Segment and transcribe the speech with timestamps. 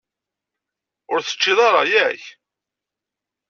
[1.11, 2.23] Ur t-teččiḍ ara, yak?